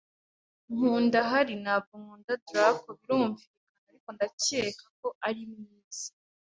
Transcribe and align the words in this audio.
Nkunda 0.73 1.19
Harry, 1.29 1.55
ntabwo 1.63 1.93
nkunda 2.01 2.33
Draco 2.47 2.89
birumvikana, 2.99 3.71
ariko 3.89 4.09
ndacyeka 4.15 4.83
ko 4.99 5.07
ari 5.27 5.41
mwiza. 5.51 6.09